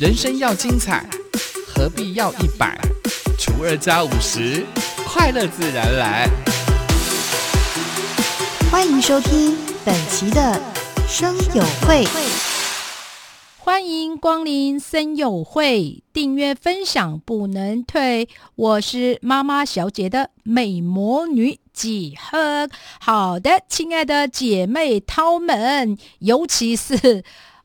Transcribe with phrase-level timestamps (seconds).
[0.00, 1.06] 人生要精彩，
[1.68, 2.74] 何必要一百
[3.38, 4.64] 除二加五十？
[5.04, 6.26] 快乐自然来。
[8.70, 10.58] 欢迎收听本期的
[11.06, 12.06] 生友会。
[13.58, 18.26] 欢迎光临森友会，订阅分享不能退。
[18.56, 22.70] 我是妈妈小姐的美魔女几何。
[23.00, 27.22] 好的，亲爱的姐妹涛们，尤其是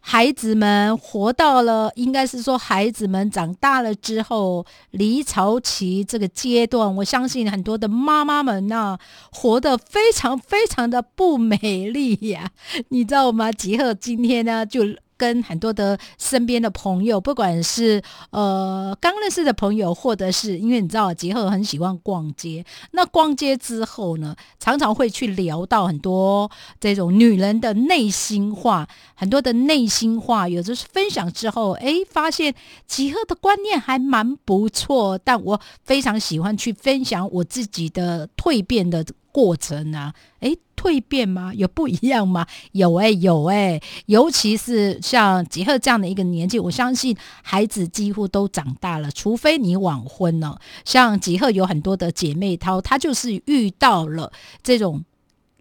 [0.08, 9.00] 孩子们活到了，应该是说孩子们长大了之后，离巢期这个阶段，我相信很多的妈妈们呢，
[9.32, 12.52] 活得非常非常的不美丽呀。
[12.90, 13.52] 你知道吗？
[13.52, 14.82] 吉赫今天呢就。
[15.18, 18.02] 跟很多的身边的朋友，不管是
[18.32, 32.54] 呃刚认识的朋友，或者是因为你知道杰赫很喜欢逛街，那逛街之后呢，常常会去聊到很多这种女人的内心话，很多的内心话，有的是分享之后，哎，发现
[32.88, 39.06] 杰赫的观念还蛮不错，但我非常喜欢去分享我自己的蜕变的。
[39.36, 41.52] 过程啊，诶，蜕变吗？
[41.56, 42.46] 有不一样吗？
[42.74, 43.82] 有诶，有诶。
[44.06, 50.60] 尤其是像杰赫这样的一个年纪，我相信孩子几乎都长大了，除非你晚婚了。
[50.84, 55.04] 像杰赫有很多的姐妹淘，她就是遇到了这种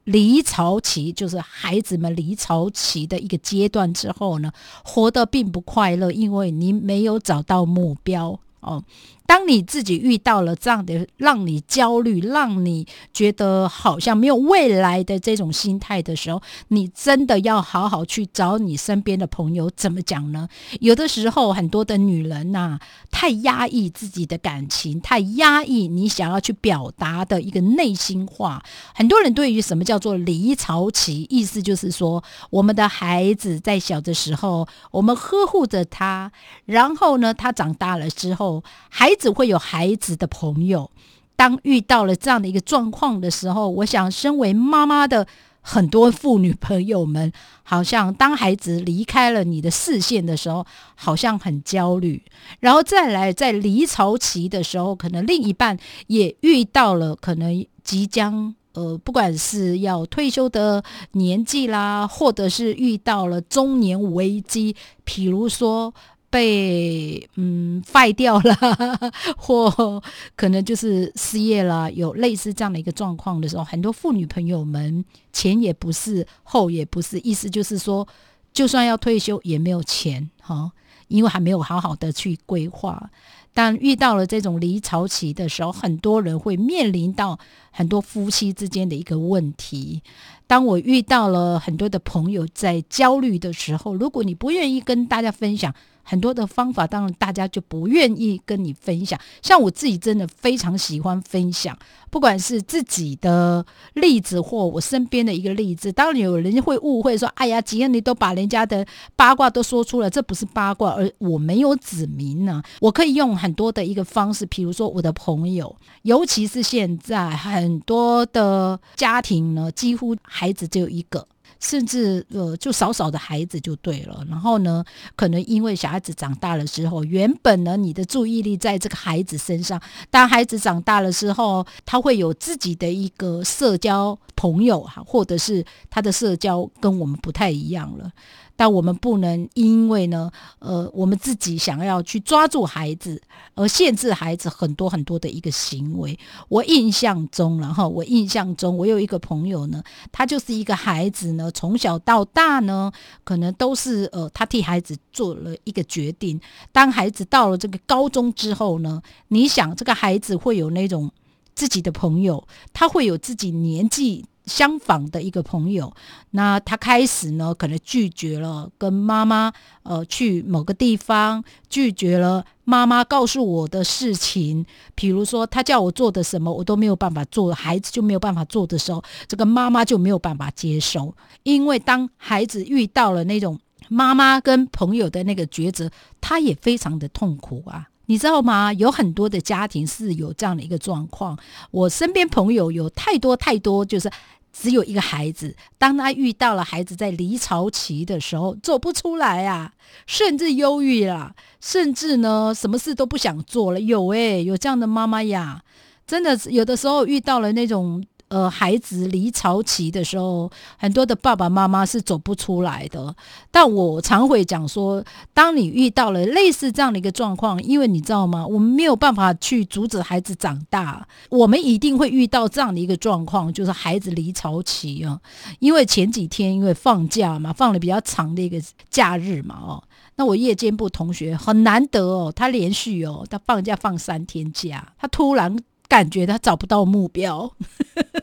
[0.05, 4.53] 离巢期，就是孩子们离巢期的一个阶段之后呢，
[4.85, 8.85] 活得并不快乐，因为你没有找到目标哦。
[9.27, 19.71] 当你自己遇到了这样的让你焦虑、让你觉得好像没有未来的这种心态的时候，你真的要好好去找你身边的朋友。
[19.75, 20.49] 怎么讲呢？
[20.81, 22.79] 有的时候，很多的女人呐，
[23.11, 28.63] 太压抑自己的感情，太压抑你想要去表达的一个内心话。
[28.95, 36.31] 很多人对于什么叫做离巢期，意思就是说，我们的孩子在小的时候，我们呵护着他，
[36.67, 40.91] 然后呢，他长大了之后，还子会有孩子的朋友，
[41.37, 45.27] 当遇到了这样的一个状况的时候，我想，身为妈妈的
[45.61, 47.33] 很多妇女朋友们，
[47.63, 50.65] 好像当孩子离开了你的视线的时候，
[50.95, 52.23] 好像很焦虑。
[52.61, 60.83] 然后再来，在离巢期的时候，可能另一半也遇到了可能即将呃，不管是要退休的
[61.13, 64.77] 年纪啦，或者是遇到了中年危机，
[65.07, 65.93] 譬如说。
[66.35, 68.59] 被嗯废掉了，
[69.39, 70.03] 或
[70.35, 78.09] 可能就是失业了，有类似这样的一个状况的时候，很多妇女朋友们前也不是，后也不是，意思就是说，
[78.53, 80.73] 就算要退休也没有钱哈，
[81.07, 83.11] 因为还没有好好的去规划。
[83.53, 87.39] 但遇到了这种离巢期的时候，很多人会面临到
[87.71, 90.03] 很多夫妻之间的一个问题。
[90.49, 95.73] 当我遇到了很多的朋友在焦虑的时候，如果你不愿意跟大家分享。
[96.05, 99.19] 很多的方法，当然大家就不愿意跟你分享。
[99.43, 101.77] 像我自己真的非常喜欢分享，
[102.11, 105.91] 不管是自己的例子或我身边的一个例子。
[105.91, 121.27] 当然有人会误会说：“哎呀，吉恩，你都把人家的八卦都说出了，这不是八卦，而我没有指名呢。”我可以用很多的一个方式，比如说我的朋友，尤其是现在很多的家庭呢，几乎孩子只有一个。
[121.61, 124.25] 甚至呃，就少少的孩子就对了。
[124.29, 124.85] 然后呢，
[125.17, 129.81] 可能因为小孩子长大了之后，原本呢，你的注意力在这个孩子身上。
[130.11, 138.11] 当孩子长大了之后，他会有自己的一个社交朋友哈，或者是他的社交跟我们不太一样了。
[138.57, 143.21] 但我们不能因为呢，呃，我们自己想要去抓住孩子，
[143.57, 146.17] 而限制孩子很多很多的一个行为。
[146.49, 149.83] 我印象中，然后我印象中，我有一个朋友呢，
[150.13, 152.93] 他就是一个孩子呢，从小到大呢，
[153.25, 156.41] 可能都是呃，他替孩子做了一个决定。
[156.73, 161.11] 当孩子到了这个高中之后呢，你想这个孩子会有那种
[161.55, 164.27] 自己的朋友，他会有自己年纪。
[164.47, 165.93] 相仿的一个朋友，
[166.31, 169.53] 那他开始呢，可能拒绝了跟妈妈
[169.83, 183.59] 呃去某个地方，拒绝了妈妈告诉我的事情，比如说他叫我做的什么，我都没有办法做，孩子就没有办法做的时候，这个妈妈就没有办法接受，因为当孩子遇到了那种
[183.89, 185.91] 妈妈跟朋友的那个抉择，
[186.21, 187.89] 他也非常的痛苦啊。
[188.07, 188.73] 你知道吗？
[188.73, 191.39] 有很多的家庭是有这样的一个状况。
[191.71, 194.11] 我身边朋友有太多太多，就是
[194.53, 195.57] 只有一个孩子。
[195.79, 199.73] 当他遇到了孩子在离巢期的时候，走不出来啊，
[200.07, 203.81] 甚至忧郁了，甚至呢，什么事都不想做了。
[203.81, 205.63] 有诶，有这样的妈妈呀，
[206.07, 213.15] 真的有的时候遇到了那种呃，孩子离巢期的时候，很多的爸爸妈妈是走不出来的。
[213.51, 218.45] 但我常会讲说，当你遇到了类似这样的一个状况，因为你知道吗？
[218.45, 225.21] 我们没有办法去阻止孩子长大，我们一定会遇到这样的一个状况，就是孩子离巢期啊。
[225.61, 228.61] 因为前几天因为放假嘛，放了比较长的一个
[228.91, 229.85] 假日嘛，哦，
[230.17, 235.57] 那我夜间部同学很难得哦，他连续哦，他放假放三天假，他突然。
[235.89, 237.55] 感觉他找不到目标，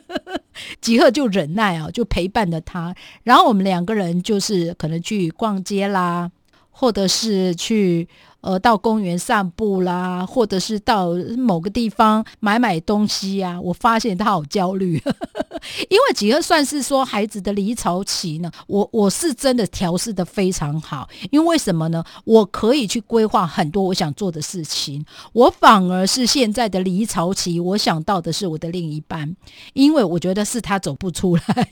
[0.80, 2.94] 吉赫就忍耐啊，就陪伴着他。
[3.22, 6.30] 然后我们两个人就是可能去逛街啦，
[6.70, 8.08] 或者是去。
[8.42, 13.58] 呃，到公园散步啦，或者是到某个地方买买东西呀。
[13.60, 15.00] 我发现他好焦虑，
[15.88, 18.50] 因为几个算是说孩子的离巢期呢。
[18.66, 22.04] 我我是真的调试的非常好，因为什么呢？
[22.24, 25.04] 我可以去规划很多我想做的事情。
[25.32, 29.36] 我反而是现在的离巢期，我想到的是我的另一半，
[29.72, 31.68] 因为我觉得是他走不出来。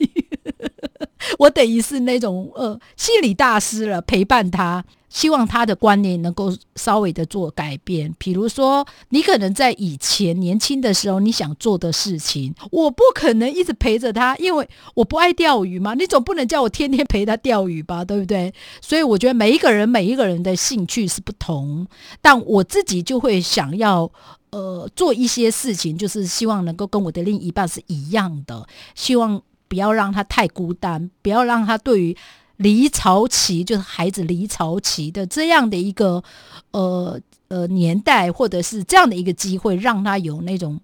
[1.39, 4.83] 我等于是那种呃心理大师了，陪伴他。
[5.11, 15.93] 希望他的观念能够稍微的做改变，比如说，你可能在以前年轻的时候，你想做的事情，我不可能一直陪着他，因为我不爱钓鱼嘛。
[15.95, 18.53] 你总不能叫我天天陪他钓鱼吧，对不对？
[18.79, 21.85] 所以我觉得每一个人每一个人的兴趣是不同，
[22.21, 24.09] 但我自己就会想要
[24.51, 28.65] 呃做一些事情，就是希望能够跟我的另一半是一样的，
[28.95, 29.41] 希望
[29.71, 32.17] 不要让他太孤单，不要让他对于。
[32.57, 36.23] 离巢期就是孩子离巢期的这样的一个
[36.69, 40.79] 呃呃年代，或者是这样的一个机会，让他有那种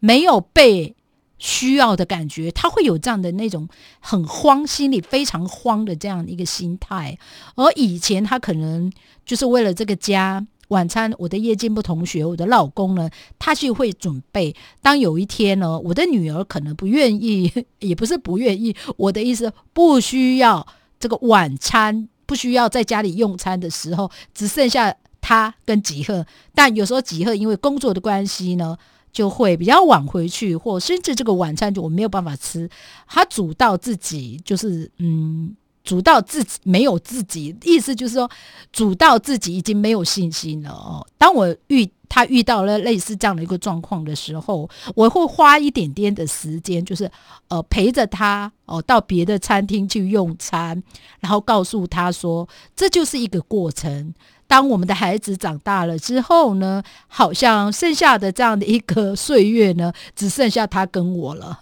[0.00, 0.96] 没有被
[1.38, 3.68] 需要的感觉，他会有这样的那种
[4.00, 7.16] 很慌，心里非常慌的这样的一个心态。
[7.54, 8.92] 而以前他可能
[9.24, 13.08] 就是为了这个家晚餐，我的夜间部同学，我的老公呢，
[13.38, 14.54] 他就会准备。
[14.82, 20.66] 当有一天呢，我的女儿可能不愿意， 也不是不愿意，我的意思不需要。
[20.98, 26.26] 这个晚餐不需要在家里用餐的时候，只剩下他跟吉赫。
[26.54, 28.76] 但有时候吉赫因为工作的关系呢，
[29.10, 32.68] 就会比较晚回去，或甚至这个晚餐就我没有办法吃。
[33.08, 35.56] 他煮到自己就是嗯，
[35.90, 38.30] 煮到自己没有自己，意思就是说
[38.72, 41.04] 煮到自己已经没有信心了哦。
[41.18, 41.90] 当我遇。
[42.10, 47.10] 他遇到了类似这样的一个状况的时候，我会花一点点的时间，就是
[47.48, 50.82] 呃陪着他哦到别的餐厅去用餐，
[51.20, 54.12] 然后告诉他说，这就是一个过程。
[54.48, 61.60] 当我们的孩子长大了之后呢，好像剩下的这样的一个岁月呢， 只剩下他跟我了。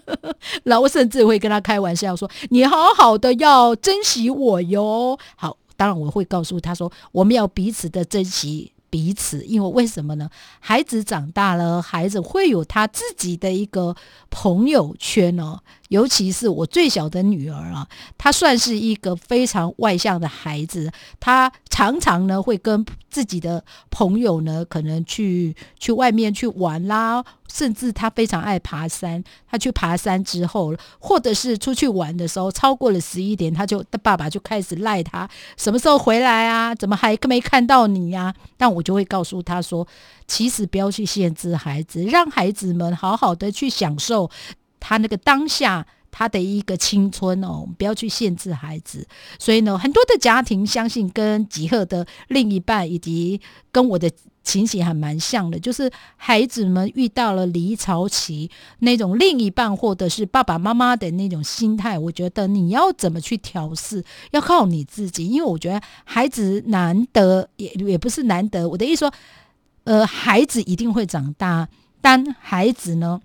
[0.64, 8.72] 然后甚至会跟他开玩笑说：“你好好的要珍惜我哟。”好，当然我会告诉他说，我们要彼此的珍惜。
[8.96, 10.30] 彼此，因为为什么呢？
[10.58, 13.94] 孩子长大了，孩子会有他自己的一个
[14.30, 15.60] 朋友圈哦。
[15.88, 20.90] 尤其是我最小的女儿啊，她算是一个非常外向的孩子，
[21.20, 27.22] 她常常呢会跟自己的朋友呢，可能去去外面去玩啦。
[27.52, 36.74] 甚至他非常爱爬山，他去爬山之后，或者是出去玩的时候，超过了十一点，他就他爸爸就开始赖他，什么时候回来啊？
[36.74, 38.34] 怎么还没看到你呀？
[38.56, 39.86] 但我就会告诉他说，
[40.26, 44.30] 其实不要去限制孩子，让孩子们好好的去享受
[44.80, 45.86] 他那个当下。
[46.18, 49.06] 他的一个青春哦，不要去限制孩子。
[49.38, 53.38] 所以呢，很多的家庭相信跟吉赫的另一半以及
[53.70, 54.10] 跟我的
[54.46, 58.48] 情形还蛮像的，就是孩子们遇到了离巢期
[58.78, 65.26] 那种另一半或者是爸爸妈妈的那种心态，我觉得你要怎么去调试，要靠你自己。
[65.26, 69.12] 因为我觉得孩子难得也也不是难得，我的意思说，
[69.82, 71.68] 呃，孩子一定会长大，
[72.00, 73.20] 但孩子呢？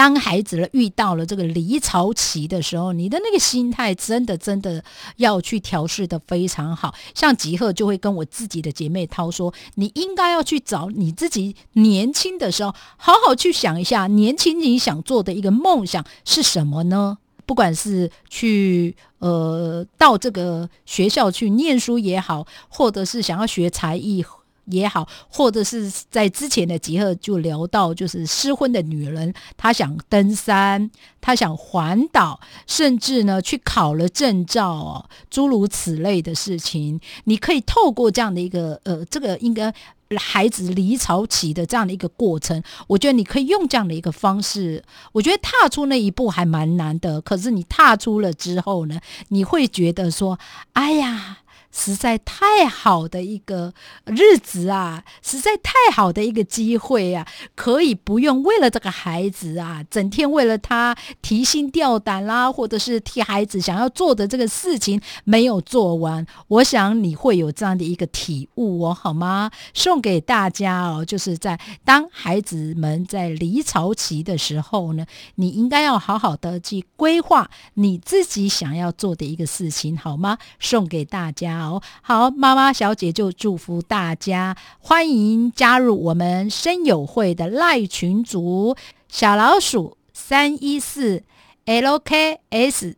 [0.00, 4.82] 当孩子了遇到了这个离巢期的时候，你的那个心态真的真的
[5.16, 6.94] 要去调试的非常好。
[7.14, 17.18] 像吉赫就会跟我自己的姐妹涛说：“你应该要去找你自己年轻的时候，好好去想一下，年轻你想做的一个梦想是什么呢？
[17.44, 24.24] 不管是去呃到这个学校去念书也好，或者是想要学才艺。”
[24.70, 37.00] 也好，或者是在之前的集合就聊到，就是失婚的女人，她想登山，她想环岛，甚至呢去考了证照，诸如此类的事情。
[37.24, 39.72] 你可以透过这样的一个呃，这个应该
[40.16, 44.82] 孩子离巢期的这样的一个过程，我觉得你可以用这样的一个方式。
[45.12, 50.38] 我觉得踏出那一步还蛮难的，可是你踏出了之后呢，你会觉得说，
[50.72, 51.38] 哎呀。
[51.72, 53.72] 实在太好的一个
[54.04, 66.26] 日子啊，实在太好的一个机会啊，可以不用为了这个孩子啊，整天为了他提心吊胆啦，或者是替孩子想要做的这个事情没有做完。
[66.48, 69.50] 我想你会有这样的一个体悟哦，好吗？
[69.72, 80.36] 送给大家哦，就是在当孩子们在离巢期的时候呢，你应该要好好的去规划你自己想要做的一个事情，好吗？
[80.58, 81.59] 送给大家。
[81.60, 88.74] 好好，妈妈小姐就祝福大家，欢迎加入我们声友会的赖群组，
[89.08, 91.22] 小老鼠三一四
[91.66, 92.94] LKSDJ，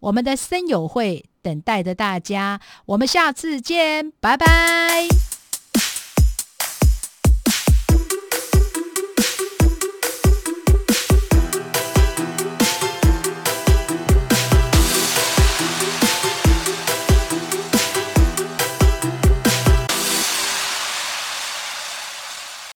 [0.00, 5.37] 我们的声友会等待着大家，我们下次见，拜拜。